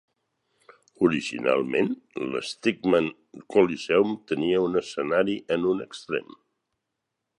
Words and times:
Originalment, 1.07 1.89
l'Stegeman 2.31 3.09
Coliseum 3.57 4.17
tenia 4.33 4.63
un 4.69 4.81
escenari 4.83 5.37
en 5.57 5.69
un 5.75 5.85
extrem. 5.89 6.35